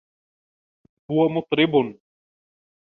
[1.11, 1.73] هو مطرب.